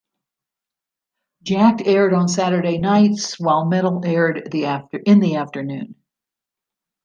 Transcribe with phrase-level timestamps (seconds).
[1.43, 4.51] "Jakked" aired on Saturday nights while "Metal" aired
[5.05, 5.93] in the afternoon.